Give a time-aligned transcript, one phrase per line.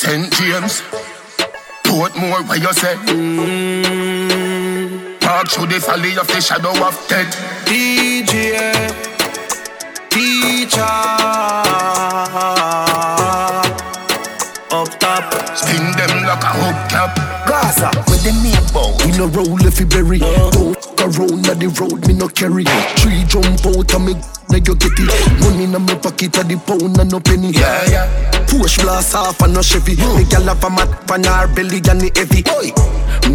[0.00, 0.32] St.
[0.32, 0.80] James,
[1.84, 2.94] Portmore, where you say?
[3.12, 4.40] Mm.
[5.20, 7.36] Park through the valley of the shadow of death.
[7.66, 8.64] DJ,
[10.08, 10.80] teacher,
[14.72, 17.14] up top, spin them like a hubcap.
[17.46, 18.96] Gaza, with the meatball.
[19.04, 20.20] We no roll if you bury.
[20.20, 22.64] Don't around the road, me no carry.
[22.96, 24.14] Tree jump out and me
[24.48, 25.40] now you get it.
[25.40, 27.50] Money in my pocket at the pound and no penny.
[27.50, 28.29] Yeah, yeah.
[28.50, 29.94] Push blast off and no Chevy.
[29.94, 30.16] Mm.
[30.18, 32.42] Me gal have a mat pan her belly and the heavy.
[32.50, 32.74] Oi.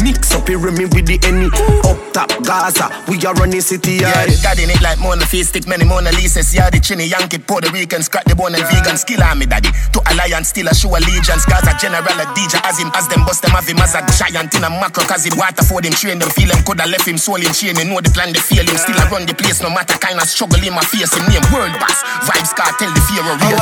[0.00, 1.52] Mix up here me with the any
[1.84, 4.24] Up top Gaza, we are running city yeah.
[4.40, 7.68] Yeah, in it like Mona Face, stick many Mona Lisa's Yeah, the Chinny Yankee, Puerto
[7.72, 8.72] Rican, scratch the bone and yeah.
[8.72, 12.56] vegan Skill on me daddy, to alliance, still a show allegiance Gaza general a DJ
[12.64, 15.28] as him, as them bust them have him as a giant in a macro Cause
[15.28, 17.84] him water for them, train them, feel him Coulda left him soul in chain, you
[17.84, 20.28] know the plan, they feel him Still I run the place, no matter kind of
[20.28, 23.60] struggle in my face Him name, world boss, Vybz Kartel, the fear of real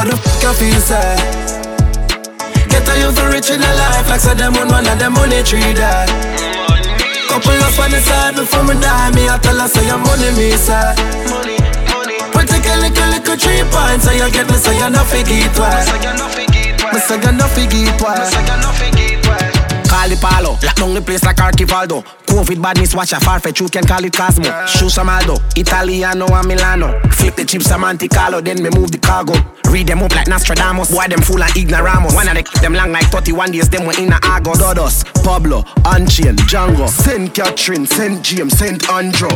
[0.51, 1.15] I feel sad
[2.67, 5.47] Get a youth rich in a life like so them on one of them money
[5.47, 6.11] tree that.
[7.31, 10.35] Couple of on the side before me die Me I tell her say your money
[10.35, 10.75] me sir
[11.31, 11.55] Money,
[11.95, 12.19] money
[12.67, 15.07] a little little three points So you get me so you not
[15.55, 15.87] why
[16.91, 19.55] Me say you not forget why Me say you not forget why
[19.87, 23.69] Call the palo, lock down the place like Archivaldo Covid badness, watch a farfetch, you
[23.69, 24.45] can call it Cosmo.
[24.67, 27.01] Shoe Samaldo, Italiano and Milano.
[27.11, 29.35] Flip the chips, a Monte Carlo, then me move the cargo.
[29.71, 32.93] Read them up like Nostradamus, boy them full of ignoramos One of the them long
[32.93, 34.59] like 31 days, them were in a Argos.
[34.59, 36.89] Dodos, Pablo, Unchain, Django.
[36.89, 39.31] Saint Catherine, Saint James, Saint Andrew.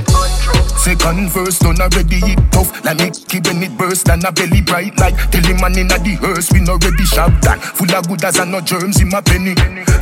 [0.84, 2.84] Second verse done already it tough.
[2.84, 6.12] Like Nicky it burst and a belly bright like Tell him man in a the
[6.20, 7.56] hearse, we no ready shop that.
[7.62, 9.54] Full of good as and no germs in my penny.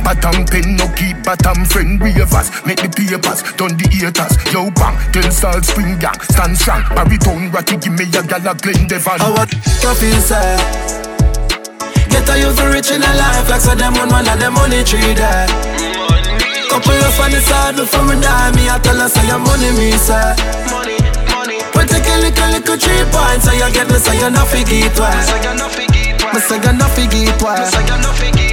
[0.03, 4.33] Bottom pen, no keep bottom friend ravers Make the papers, done the haters.
[4.51, 8.53] Yo bang, tell salt spring gang Stand strong, baritone ratty Give me a gal a
[8.53, 10.57] Glendevon How what you feel say
[12.11, 14.83] Get a youth rich in a life Like so them on one of them money
[14.83, 15.47] tree there.
[16.69, 18.51] Couple of on the side before me die.
[18.57, 20.35] Me I tell her say your money me say
[20.69, 20.97] Money,
[21.33, 21.57] money.
[21.73, 24.93] We take a little little three points So you get me say you not forget
[24.99, 25.13] why.
[25.17, 26.33] Me say you not forget why.
[26.33, 28.52] Me say you not forget why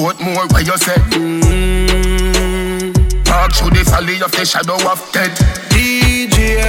[0.00, 0.96] Portmore, where you say?
[1.12, 2.94] Mm.
[3.26, 5.36] Park through the valley of the shadow of death.
[5.68, 6.64] DJ,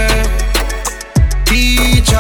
[1.46, 2.18] teacher,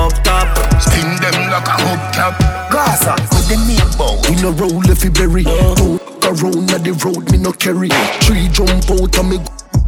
[0.00, 0.48] up top,
[0.80, 2.40] spin them like a hubcap.
[2.72, 4.16] Gaza, with the meatball.
[4.30, 5.42] We no roll if you bury.
[5.42, 7.90] Don't around the road, me no carry.
[8.24, 9.36] Tree jump out and me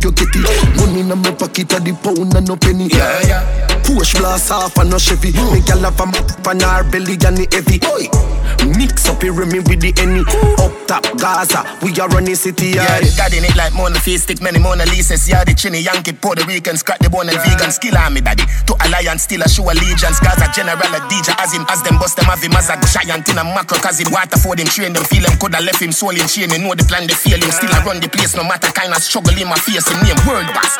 [0.04, 0.76] you get it.
[0.76, 2.88] Money in my pocket at the pound and no penny.
[2.88, 3.71] Yeah, yeah.
[3.84, 5.32] Push blast off and no Chevy.
[5.52, 7.80] Me gal have a map on her belly and the heavy.
[7.86, 8.32] Oi.
[8.78, 10.22] Mix up here me with the any
[10.62, 14.22] Up top Gaza, we are running city Yeah, yeah got in it like Mona Face,
[14.22, 17.58] stick many Mona Lisa's Yeah, the Chinny Yankee, Puerto Rican, scratch the bone and yeah.
[17.58, 17.72] vegan.
[17.74, 20.22] Skill on me daddy, to alliance, still a show allegiance.
[20.22, 23.26] Gaza general a DJ as him, as them bust them have him As a giant
[23.26, 25.90] in a macro, cause him water for them Train them, feel him, coulda left him
[25.90, 26.50] soul in chain.
[26.54, 28.94] You know the plan, they feel him, still I run the place No matter kind
[28.94, 30.78] of struggle in my face, him name World boss,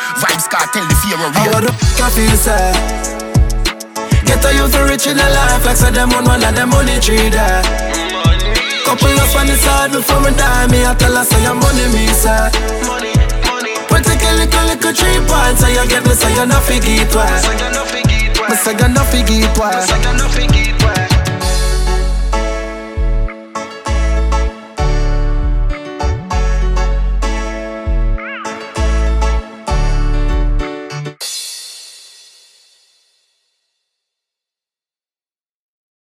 [0.73, 1.53] Kartel, the fear of real.
[1.53, 2.73] How the f*** feel say
[4.25, 6.99] Get a youth rich in a life Like so them on one of them money
[7.01, 7.61] tree there.
[8.85, 11.87] Couple of on the side before me die Me I tell her say your money
[11.93, 12.49] me say
[12.89, 13.13] Money,
[13.93, 17.13] We take a little little three points So you get me say you not forget
[17.15, 17.29] why?
[17.29, 18.49] Me say you not forget why?
[18.49, 18.89] Me say you
[20.17, 21.02] not forget why